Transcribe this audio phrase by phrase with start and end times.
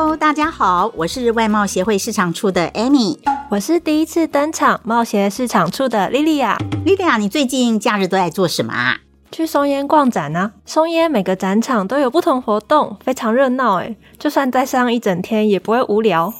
[0.00, 3.18] Hello，大家好，我是外贸协会市场处的 Amy，
[3.50, 6.56] 我是第一次登场贸协市场处的莉莉亚。
[6.84, 8.98] 莉莉亚，你最近假日都在做什么啊？
[9.32, 10.52] 去松烟逛展呢、啊。
[10.64, 13.96] 松烟每个展场都有不同活动，非常热闹诶。
[14.20, 16.26] 就算待上一整天也不会无聊。
[16.28, 16.32] 哦，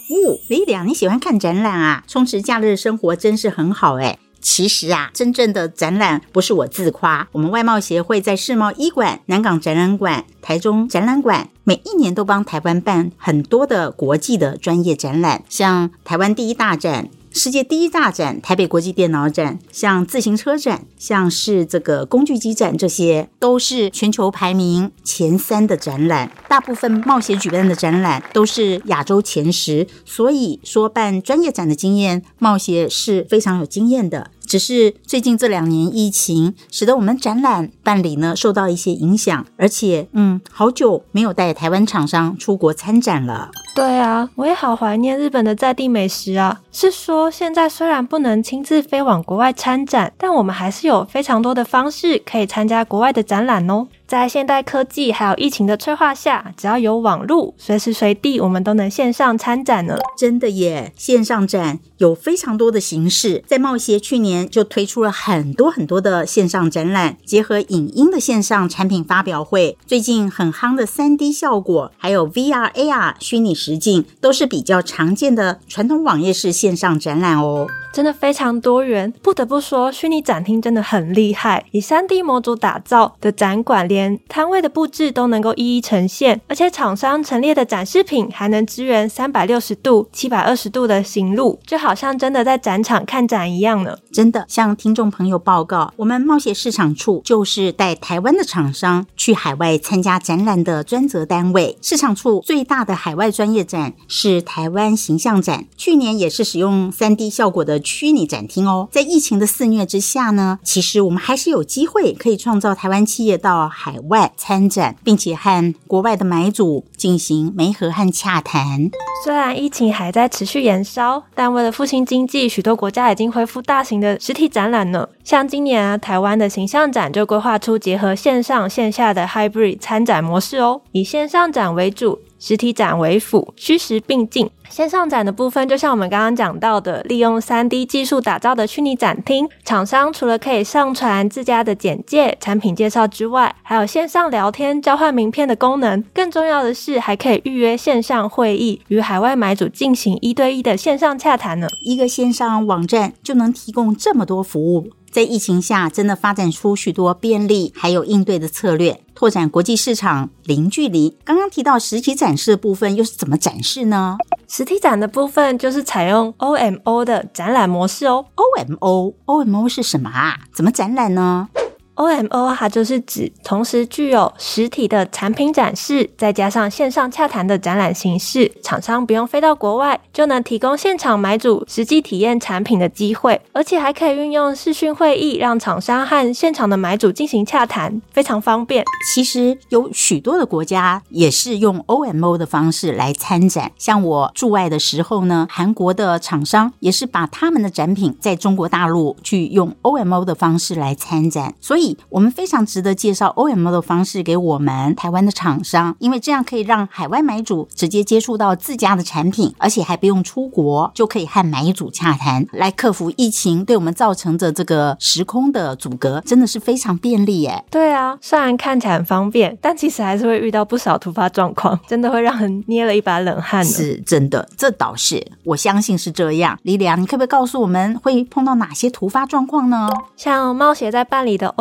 [0.49, 2.05] 莉莉亚，你喜欢看展览啊？
[2.07, 4.21] 充实假日生活真是很好诶。
[4.41, 7.29] 其实啊，真正的展览不是我自夸。
[7.33, 17.11] 我们外贸协会在世贸一馆、南港展览馆、台中展览馆，每一年都帮台湾办很多的国际的专业展览，像台湾第一大展。
[17.31, 26.33] 世界第一大展，台北国际电脑展，像自行车展，像是这个工具机展，这些都是全球排名前三的展览。
[26.49, 34.31] 大部分贸协举办的展览都是亚洲前十，所以说办专业展的经验，贸协是非常有经验的。
[34.49, 43.51] 只是最近这两年疫情，使得我们展览办理呢受到一些影响，而且嗯，好久没有带台湾厂商出国参展了。
[43.79, 46.63] 对啊，我也好怀念日本的在地美食啊。
[46.73, 53.87] 是说现在虽然不能亲自飞往国外参展，但我们还是有非常多的方式可以参加国外的展览哦。
[54.09, 59.99] 在现代科技还有疫情的催化下，只要有网路，随时随地我们都能线上参展呢。
[60.17, 63.45] 真的耶，线上展有非常多的形式。
[63.47, 69.77] 在贸协去年就推出了很多很多的线上展览，结合影音的线上产品发表会。
[69.87, 77.67] 最近很夯的 3D 效果，还有 VR、AR 虚拟实境，都是比较常见的传统网页式线上展览哦。
[77.93, 81.65] 真的非常多元，不得不说，虚拟展厅真的很厉害。
[81.73, 93.97] 以 3D 模组打造的展馆，连摊位的布置都能够一一呈现，而且厂商陈列的展示品还能支援三百六十度、七百二十度的行路，就好像真的在展场看展一样呢。
[94.13, 101.77] 真的，向听众朋友报告，我们冒险市场处就是带台湾的厂商去海外参加展览的专责单位。
[101.81, 107.81] 市场处最大的海外专业展是台湾形象展，去年也是使用 3D 效果的。
[107.99, 118.91] 虚拟展厅哦，在疫情的肆虐之下呢，其实我们还是有机会可以创造台湾企业到海外参展，并且和国外的买主进行媒合和洽谈。
[119.25, 125.09] 虽然疫情还在持续延烧，但为了复兴经济，许多国家已经恢复大型的实体展览了。
[125.25, 132.21] 像今年啊，台湾的形象展就规划出结合线上线下的 hybrid 参展模式哦，以线上展为主。
[132.39, 134.51] 实体展为辅，虚实并进。
[134.71, 146.03] 线上展的部分，就像我们刚刚讲到的，利用 3D 技术打造的虚拟展厅，厂商除了可以上传自家的简介、产品介绍之外，还有线上聊天、交换名片的功能。
[146.15, 151.69] 更重要的是，还可以预约线上会议，与海外买主进行一对一的线上洽谈呢。
[151.83, 154.91] 一个线上网站就能提供这么多服务。
[155.11, 161.17] 在疫情下，真的发展出许多便利还有应对的策略，拓展国际市场零距离。
[161.25, 164.19] 刚刚提到实体展示的部分，又是怎么展示呢？
[164.59, 168.27] 实体展的部分就是采用 OMO 的展览模式哦。
[168.35, 170.37] OMO，OMO 是什么啊？
[170.53, 171.49] 怎么展览呢
[171.99, 188.85] ？OMO 它就是指同时具有实体的产品展示，再加上线上洽谈的展览形式，厂商不用飞到国外，就能提供现场买主实际体验产品的机会，而且还可以运用视讯会议，让厂商和现场的买主进行洽谈，非常方便。
[189.13, 201.88] 其实有许多的国家也是用 OMO 的方式来参展，像我驻外的时候呢，韩国的厂商也是把他们的展品在中国大陆去用 OMO 的方式来参展，所以。
[202.09, 217.65] 我们非常值得介绍 OMO 的方式给我们台湾的厂商，因为这样可以让海外买主直接接触到自家的产品，而且还不用出国就可以和买主洽谈，来克服疫情对我们造成的这个时空的阻隔，真的是非常便利耶。
[217.71, 223.65] 对啊，虽然看起来很方便，但其实还是会遇到不少突发状况， 真的会让人捏了一把冷汗。
[223.65, 226.59] 是真的，这倒是我相信是这样。
[226.63, 229.89] 莉莉亚，你可不可以告诉我们会碰到哪些突发状况呢？
[230.17, 231.53] 像冒险在办理的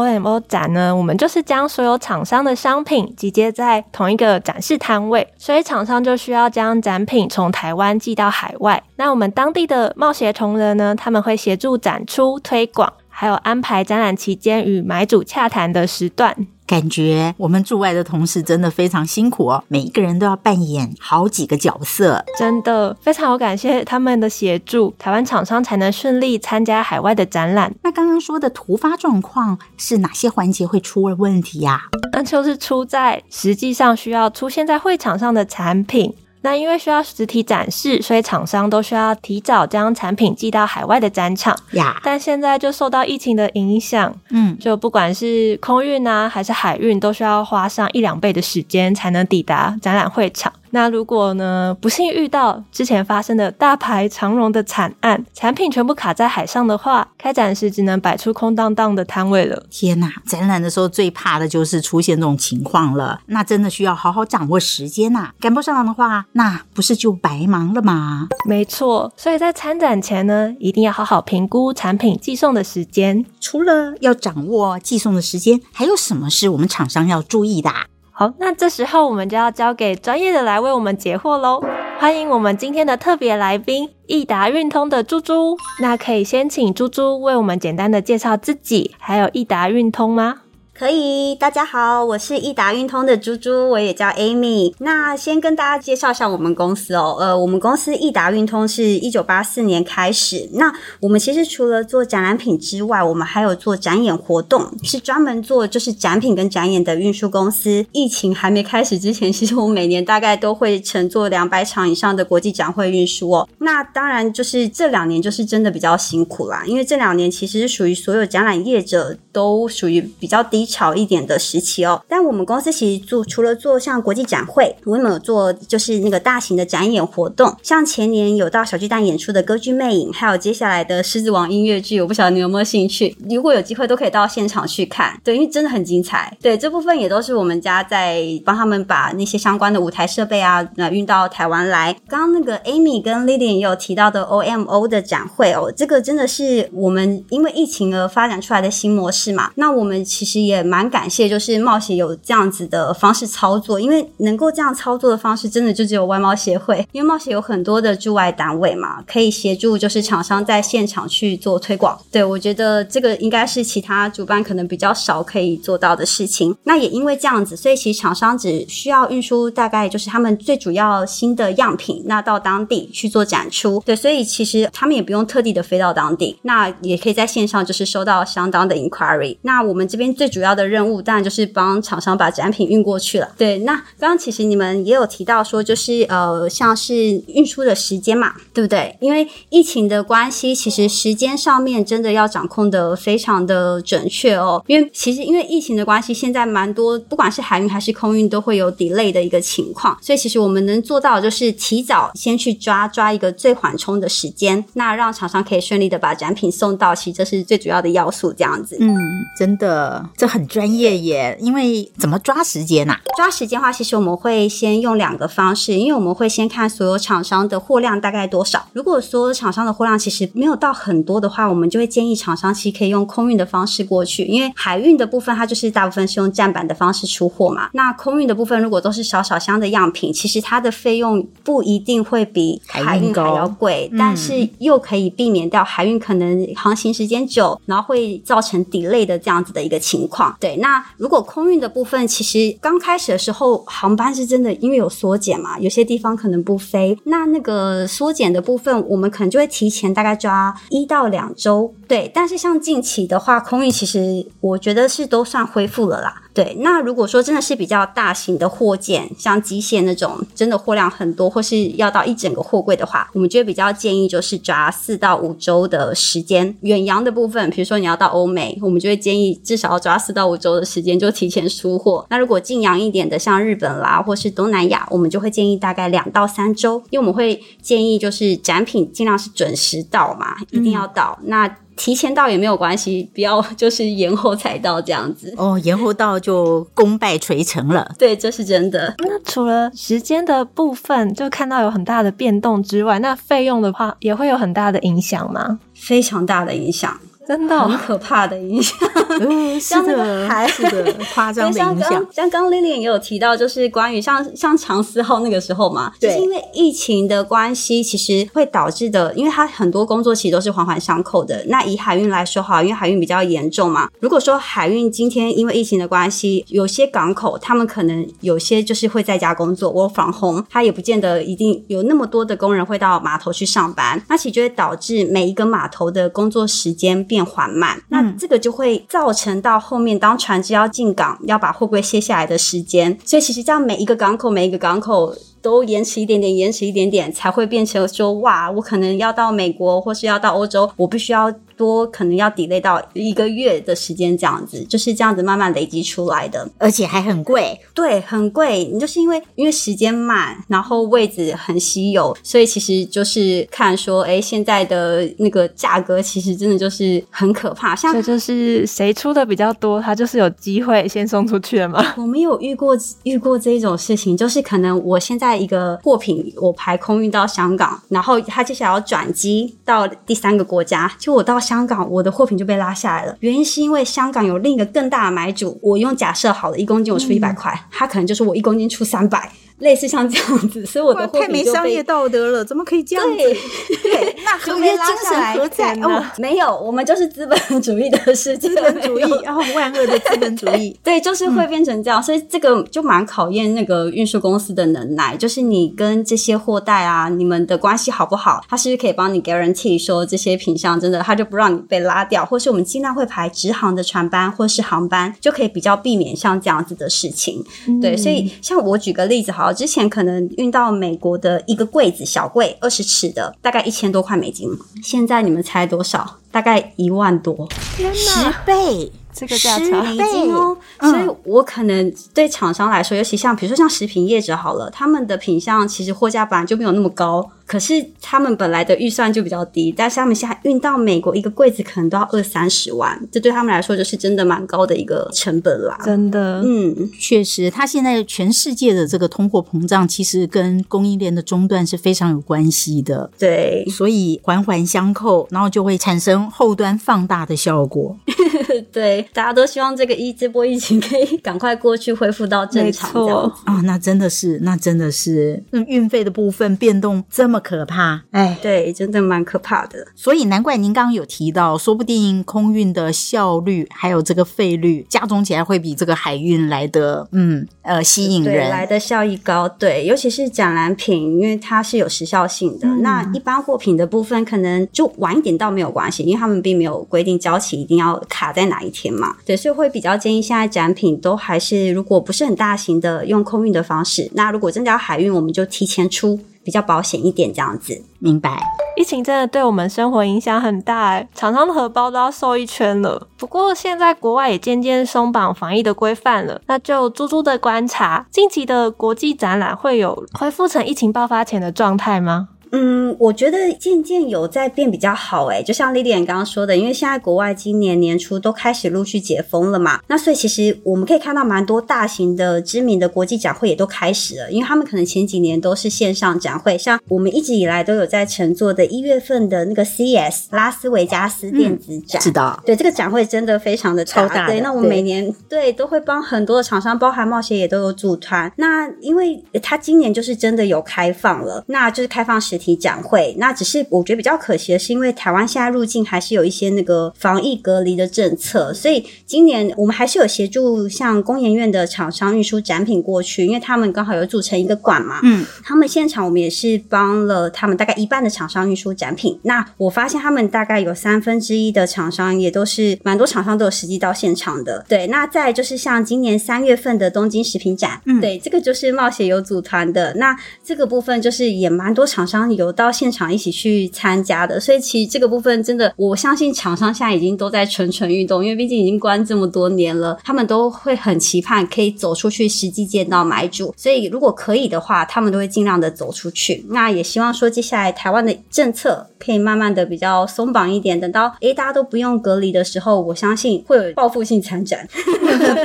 [0.41, 8.81] 展呢，我们就是将所有厂商的商品集结在同一个展示摊位，所以厂商就需要将展品从台湾寄到海外。
[8.95, 16.35] 那我们当地的贸协同仁呢，他们会协助展出推广，还有安排展览期间与买主洽谈的时段。
[16.67, 27.73] 感觉我们驻外的同事真的非常辛苦哦，每一个人都要扮演好几个角色，真的非常感谢他们的协助，台湾厂商才能顺利参加海外的展览。
[27.81, 31.83] 那刚刚说的突发状况是哪些环节会出了问题呀？
[32.11, 36.13] 那就是出在实际上需要出现在会场上的产品。
[36.47, 41.99] 那因为需要实体展示，所以厂商都需要提早将产品寄到海外的展场呀。
[42.01, 50.53] 但现在就受到疫情的影响，嗯，就不管是空运啊，还是海运，都需要花上一两倍的时间才能抵达展览会场。
[50.77, 59.65] 那如果呢，不幸遇到之前发生的大排长荣的惨案，产品全部卡在海上的话，开展时只能摆出空荡荡的摊位了。
[59.71, 68.27] 天哪，展览的时候最怕的就是出现这种情况了，那真的需要好好掌握时间呐，赶不上的话，那不是就白忙了吗？
[68.45, 73.25] 没错，所以在参展前呢，一定要好好评估产品寄送的时间。
[73.41, 77.71] 除了要掌握寄送的时间，还有什么是我们厂商要注意的？
[78.19, 81.61] 好，那这时候我们就要交给专业的来为我们解惑喽。
[81.99, 85.55] 欢迎我们今天的特别来宾，易达运通的猪猪。
[85.83, 90.37] 那可以先请猪猪为我们简单的介绍自己，还有易达运通吗？
[90.77, 94.75] 可以，大家好，我是易达运通的猪猪，我也叫 Amy。
[94.77, 100.47] 那先跟大家介绍一下我们公司哦，呃，我们公司易达运通是一九八四年开始。
[100.53, 107.83] 那我们其实除了做展览品之外，我们还有做展演活动，是专门做就是展品跟展演的运输公司。
[107.91, 113.49] 疫情还没开始之前，其实我每年大概都会乘坐两百场以上的国际展会运输哦。
[113.57, 136.35] 那当然就是这两年就是真的比较辛苦啦，因为这两年其实是属于所有展览业者都属于比较低潮一点的时期哦，但我们公司其实做除了做像国际展会，我们有做就是那个大型的展演活动，像前年有到小巨蛋演出的歌剧魅影，还有接下来的狮子王音乐剧，我不晓得你有没有兴趣，如果有机会都可以到现场去看，对，因为真的很精彩。
[136.41, 141.95] 对，这部分也都是我们家在帮他们把那些相关的舞台设备啊，那运到台湾来。
[142.07, 149.26] 刚刚那个 Amy 跟 Lily 也有提到的 OMO 的展会哦，这个真的是我们因为疫情而发展出来的新模式。
[149.31, 150.87] 嘛，那我们其实也蛮。
[150.87, 161.99] 感谢，就是冒险有这样子的方式操作，因为能够这样操作的方式，真的就只有外贸协会，因为冒险有很多的驻外单位嘛，可以协助就是厂商在现场去做推广。
[162.09, 166.55] 对，我觉得这个应该是其他主办可能比较少可以做到的事情。
[166.63, 173.83] 那也因为这样子，所以其实厂商只需要运输大概就是他们最主要新的样品，那到当地去做展出。
[173.85, 179.16] 对，所以其实他们也不用特地的飞到当地，那也可以在线上就是收到相当的 inquiry。
[179.43, 181.01] 那我们这边最主要的任务。
[181.01, 183.29] 当然就是帮厂商把展品运过去了。
[183.37, 186.93] 对，那刚刚其实你们也有提到说，就是呃，像是
[187.27, 188.97] 运输的时间嘛，对不对？
[188.99, 194.61] 因为疫情的关系，其实时间上面真的要掌控得非常的准确哦。
[194.67, 208.33] 因为其实因为疫情的关系，现在蛮多不管是海运还是空运都会有 delay 的一个情况，所以其实我们能做到就是提早先去抓抓一个最缓冲的时间，那让厂商可以顺利的把展品送到，其实这是最主要的要素。
[208.37, 208.96] 这样子，嗯，
[209.37, 210.97] 真的，这很专业。
[210.97, 213.01] 耶，因为怎么抓时间呐、啊？
[213.15, 218.67] 抓时间的话，其实我们会先用两个方式，因为我们会先看所有厂商的货量大概多少。
[218.73, 227.69] 如果所有厂商的货量其实没有到很多的话，我们就会建议厂商其实可以用空运的方式过去，因为海运的部分它就是大部分是用站板的方式出货嘛。
[227.73, 240.35] 那空运的部分如果都是小小箱的样品，其实它的费用不一定会比海运还要贵，但是又可以避免掉海运可能航行时间久，然后会造成类的这样子的一个情况。
[240.39, 246.97] 对，那如果空运的部分，其实刚开始的时候，航班是真的因为有缩减嘛，有些地方可能不飞。
[247.05, 251.73] 那那个缩减的部分，我们可能就会提前大概抓一到两周。
[251.87, 256.23] 对，但是像近期的话，空运其实我觉得是都算恢复了啦。
[256.37, 266.55] 对，那如果说真的是比较大型的货件，像机械那种，真的货量很多，或是要到一整个货柜的话，我们就会比较建议就是抓四到五周的时间。
[266.61, 272.05] 远洋的部分，比如说你要到欧美，我们就会建议至少要抓四到五周的时间，就提前出货。
[272.11, 281.17] 那如果近洋一点的，像日本啦，或是东南亚，我们就会建议大概两到三周，因为我们会建议就是展品尽量是准时到嘛，一定要到。
[281.23, 285.57] 嗯、那提前到也没有关系，不要 就是延后才到这样子哦。
[285.63, 287.89] 延后到就功败垂成了。
[287.97, 288.93] 对，这是真的。
[288.97, 295.59] 那除了时间的部分，就看到有很大的变动之外，那费用的话也会有很大的影响吗？
[295.73, 296.99] 非常大的影响。
[297.27, 298.77] 真的、哦、很可怕的影响。
[299.19, 302.07] 呃、 是的，还是的，夸张的影响。
[302.11, 311.43] 像刚刚 Lilian 也有提到，就是关于像像长思号那个时候嘛，对，就是因为疫情的关系，其实会导致的，因为它很多工作其实都是环环相扣的。
[311.47, 313.89] 那以海运来说哈，因为海运比较严重嘛。
[313.99, 327.81] 如果说海运今天因为疫情的关系，有些港口他们可能有些就是会在家工作，work from home，他也不见得一定有那么多的工人会到码头去上班，那其实就会导致每一个码头的工作时间变缓慢。
[327.89, 335.13] 那这个就会造成到后面当船只要进港要把货柜卸下来的时间，所以其实这样每一个港口每一个港口。
[335.47, 348.65] 都延迟一点点，延迟一点点，才会变成说哇，我可能要到美国或是要到欧洲，我必须要多，可能要 delay 到一个月的时间，这样子就是这样子慢慢累积出来的，而且还很贵，对，很贵。
[348.65, 357.73] 你就是因为因为时间慢，然后位置很稀有，所以其实就是看说，哎，现在的那个价格其实真的就是很可怕。
[357.73, 361.95] 像这就是谁出的比较多，他就是有机会先送出去了吗？
[361.95, 365.36] 我没有遇过遇过这一种事情，就是可能我现在。
[365.37, 373.15] 一个货品我排空运到香港，然后他接下来要转机到第三个国家，就我到香港，我的货品就被拉下来了。
[373.19, 379.31] 原因是因为香港有另一个更大的买主，我用假设好了，一公斤我出一百块，他可能就是我一公斤出三百。
[379.59, 383.17] 类似像这样子，所以我的货太没商业道德了，怎么可以这样子？
[383.17, 383.33] 对，
[383.81, 385.73] 对那 合约精神何在？
[385.81, 398.43] 哦，没有，我们就是资本主义的世界，资本主义，然后万恶的资本主义， 对，就是会变成这样，嗯、所以这个就蛮考验那个运输公司的能耐，就是你跟这些货代啊，你们的关系好不好？
[398.47, 407.43] 他是不是可以帮你 guarantee 说这些品相真的，他就不让你被拉掉，或是我们尽量会排直航的船班或是航班，就可以比较避免像这样子的事情。
[407.67, 409.46] 嗯、对，所以像我举个例子好。
[409.53, 414.49] 之前可能运到美国的一个柜子，小柜二十尺的，大概一千多块美金。
[414.83, 416.17] 现在你们猜多少？
[416.31, 418.91] 大概一万多，天哪，十倍。
[419.19, 435.79] 这个价差美金哦，所以我可能对厂商来说，尤其像比如说像食品业者好了，他们的品相其实货价本来就没有那么高，可是他们本来的预算就比较低，但是他们现在运到美国一个柜子可能都要二三十万，这对他们来说就是真的蛮高的一个成本啦。
[435.83, 443.09] 真的，嗯，确实，它现在全世界的这个通货膨胀其实跟供应链的中断是非常有关系的。
[443.17, 447.97] 对，所以环环相扣，然后就会产生后端放大的效果。
[448.71, 449.07] 对。
[449.13, 453.61] 大家都希望这个一这波疫情可以赶快过去，恢复到正常这样子啊！
[453.63, 459.85] 那真的是，那真的是，那运费的部分变动这么可怕，哎，对，真的蛮可怕的。
[459.95, 469.47] 所以难怪您刚刚有提到，说不定空运的效率还有这个费率加总起来会比这个海运来的，嗯呃吸引人，来的效益高。
[469.47, 472.67] 对，尤其是展览品，因为它是有时效性的。
[472.67, 478.87] 嗯、那一般货品的部分可能就晚一点到没有关系，因为他们并没有规定交期一定要卡在哪一天。
[478.97, 484.09] 嘛，对，所以会比较建议现在展品都还是，如果不是很大型的，用空运的方式。
[484.13, 487.83] 那如果真的要海运，我们就提前出，比较保险一点，这样子。
[487.99, 488.41] 明白。
[488.77, 493.05] 疫情真的对我们生活影响很大，哎，厂商的荷包都要瘦一圈了。
[493.17, 496.39] 不过现在国外也渐渐松绑防疫的规范了。
[496.47, 502.29] 那就猪猪的观察，近期的国际展览会有恢复成疫情爆发前的状态吗？
[502.51, 522.41] 嗯，我觉得渐渐有在变比较好诶，就像 Lilian 刚刚说的，因为现在国外今年年初都开始陆续解封了嘛，那所以其实我们可以看到蛮多大型的知名的国际展会也都开始了，因为他们可能前几年都是线上展会，像我们一直以来都有在乘坐的一月份的那个 CES 拉斯维加斯电子展，嗯、知道？
[522.45, 524.33] 对，这个展会真的非常的大，超大的。
[524.33, 528.31] 对，那我们每年对，对都会帮很多的厂商，包含冒险也都有组团。
[528.37, 532.36] 那因为它今年就是真的有开放了，那就是开放时。
[532.37, 549.19] 体展会，那只是我觉得比较可惜的是，因为台湾现在入境还是有一些那个防疫隔离的政策，所以今年我们还是有协助像工研院的厂商运输展品过去，因为他们刚好有组成一个馆嘛，嗯，他们现场我们也是帮了他们大概一半的厂商运输展品。
[549.23, 554.65] 那我发现他们大概有三分之一的厂商也都是蛮多厂商都有实际到现场的。
[554.67, 562.26] 对，那再就是像今年三月份的东京食品展，嗯，对，这个就是冒险有组团的，那这个部分就是也蛮多厂商。
[562.33, 573.53] 有到现场一起去参加的，所以其实这个部分真的，我相信厂商现在已经都在蠢蠢欲动，因为毕竟已经关这么多年了，他们都会很期盼可以走出去，实际见到买主。
[573.55, 576.45] 所以如果可以的话，他们都会尽量的走出去。
[576.49, 584.67] 那也希望说，接下来台湾的政策可以慢慢的比较松绑一点，等到诶大家都不用隔离的时候，我相信会有报复性参展。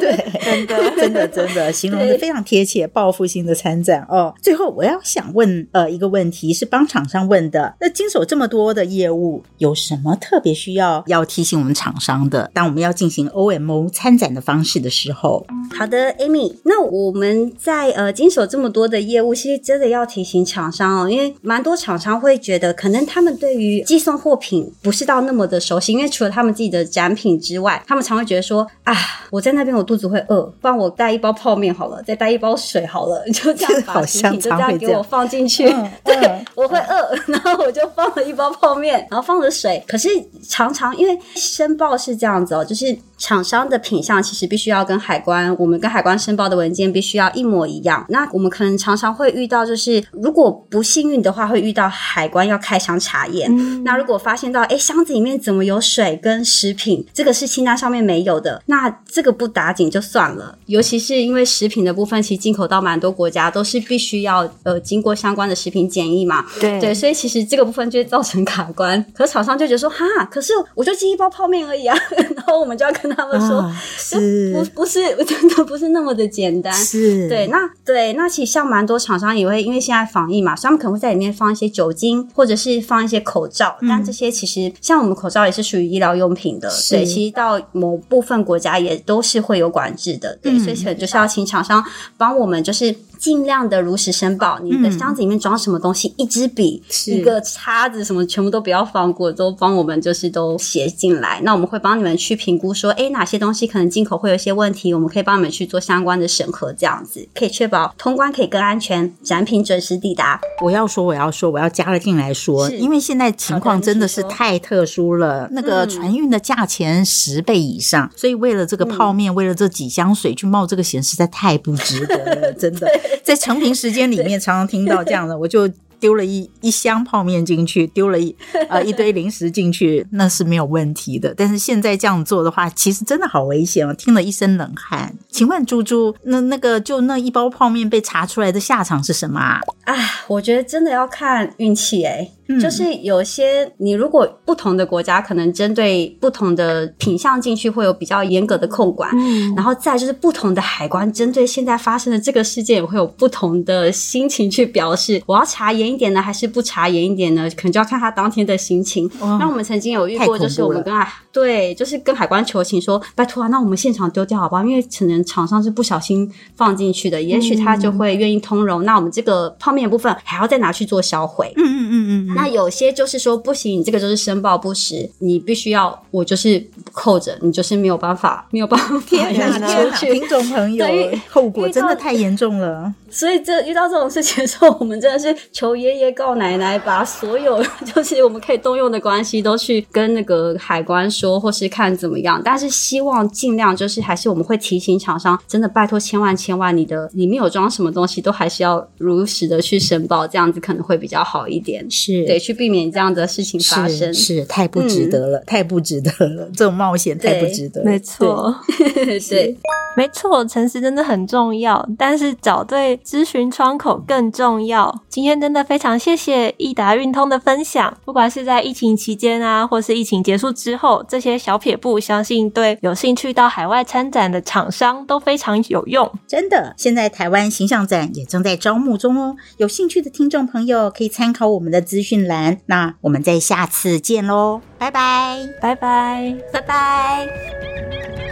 [0.01, 4.35] 对，真的，真的，真的，形容的非常贴切，报复性的参展哦。
[4.43, 6.72] 最后我要想问呃一个问题是。
[6.73, 7.75] 帮厂商问的。
[7.79, 12.51] 那经手这么多的业务，有什么特别需要要提醒我们厂商的？
[12.55, 15.47] 当我们要进行 OMO 参展的方式的时候，
[15.79, 28.95] 好的，Amy，那我们在呃经手这么多的业务，其实真的要提醒厂商哦，因为蛮多厂商会觉得，可能他们对于寄送货品不是到那么的熟悉，因为除了他们自己的展品之外，他们常会觉得说啊，
[29.31, 40.09] 我在那边我肚子会饿，不然我带一包泡面好了，再带一包水好了，就这样 把食品就这样给我放进去，嗯、 对、嗯，我会饿， 然后我就放了一包泡面，然后放了水，可是
[40.49, 42.97] 常常因为申报是这样子哦，就是。
[43.19, 48.05] 厂商的品相其实必须要跟海关，我们跟海关申报的文件必须要一模一样。
[48.09, 53.49] 那我们可能常常会遇到，就是如果不幸运的话，会遇到海关要开箱查验。
[53.57, 53.85] 嗯。
[53.85, 60.59] 那如果发现到，诶，箱子里面怎么有水跟食品，这个是清单上面没有的，那这个不打紧就算了。
[60.67, 66.45] 尤其是因为食品的部分，其实进口到蛮多国家都是必须要呃经过相关的食品检疫嘛。
[66.61, 69.05] 对对，所以其实这个部分就会造成卡关。
[69.15, 71.97] 可是厂商就觉得说，哈，可是我就寄一包泡面而已啊，
[72.35, 73.13] 然后我们就要跟。
[73.15, 91.85] 他们说、哦、是不不是 真的不是那么的简单，是对那对那其实像蛮多厂商也会因为现在防疫嘛，所以他们可能会在里面放一些酒精，或者是放一些口罩，嗯、但这些其实像我们口罩也是属于医疗用品的，对，其实到某部分国家也都是会有管制的，对，嗯、所以可能就是要请厂商
[92.17, 92.97] 帮我们就是。
[93.23, 101.41] 尽量的如实申报，你的箱子里面装什么东西，嗯、一支笔、一个叉子，什么全部都不要放过，都帮我们就是都写进来。
[101.45, 110.41] 那我们会帮你们去评估，说，诶，哪些东西可能进口会有一些问题，我们可以帮你们去做相关的审核，这样子可以确保通关可以更安全，展品准时抵达。
[110.61, 122.89] 我要说，我要说，我要加了进来说，因为现在情况真的是太特殊了，那个船运的价钱十倍以上，所以为了这个泡面，嗯、为了这几箱水去冒这个险，实在太不值得了，真的。
[123.23, 125.69] 在成品时间里面，常常听到这样的，我就
[126.01, 128.35] 丢了一一箱泡面进去，丢了一
[128.69, 131.33] 呃一堆零食进去，那是没有问题的。
[131.37, 135.15] 但是现在这样做的话，其实真的好危险哦，听了一身冷汗。
[135.29, 139.61] 请问猪猪，那那个就那一包泡面被查出来的下场是什么啊？
[139.85, 139.95] 啊，
[140.27, 142.05] 我觉得真的要看运气
[142.49, 142.59] 诶。
[142.61, 157.49] 就是有些你如果不同的国家可能针对不同的品相进去会有比较严格的控管，嗯，然后再就是不同的海关针对现在发生的这个事件也会有不同的心情去表示，我要查严一点呢，还是不查严一点呢？
[157.57, 159.11] 可能就要看他当天的心情。
[159.21, 164.63] 那我们曾经有遇过，就是我们跟海对，就是跟海关求情说，拜托啊，那我们现场丢掉好不好？
[164.65, 168.85] 因为可能厂商是不小心放进去的，也许他就会愿意通融。
[168.85, 171.53] 那我们这个泡面的部分还要再拿去做销毁。
[171.57, 172.32] 嗯嗯嗯嗯。
[172.35, 179.59] 那有些就是说不行，你这个就是申报不实，你必须要我就是扣着，你就是没有办法，没有办法天哪
[179.91, 180.13] 出去。
[180.13, 180.87] 听众朋友，
[181.29, 182.93] 后果真的太严重了。
[183.13, 187.63] 所以这遇到这种事情的时候，我们真的是求爷爷告奶奶，把所有
[187.95, 192.41] 就是我们可以动用的关系都去跟那个海关说，或是看怎么样。
[192.43, 201.89] 但是希望尽量就是还是我们会提醒厂商，真的拜托千万千万，你的里面有装什么东西都还是要如实的去申报，这样子可能会比较好一点。
[201.91, 204.13] 是，对，去避免这样的事情发生。
[204.15, 207.91] 是，是太不值得了，嗯，太不值得了，这种冒险太不值得了。
[207.91, 208.55] 没错，
[208.95, 209.57] 对，对
[209.95, 212.99] 没错，诚实真的很重要，但是找对。
[213.05, 215.03] 咨询窗口更重要。
[215.09, 226.11] 今天真的非常谢谢易达运通的分享，不管是在疫情期间啊，或是疫情结束之后，这些小撇步，相信对有兴趣到海外参展的厂商都非常有用。
[226.27, 232.59] 真的，现在台湾形象展也正在招募中哦，有兴趣的听众朋友可以参考我们的资讯栏。
[232.67, 238.32] 那我们在下次见喽，拜拜，拜拜，拜拜。